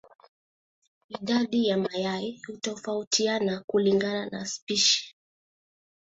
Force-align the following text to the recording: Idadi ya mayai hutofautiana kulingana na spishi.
Idadi 1.09 1.67
ya 1.67 1.77
mayai 1.77 2.41
hutofautiana 2.47 3.63
kulingana 3.67 4.29
na 4.29 4.45
spishi. 4.45 5.15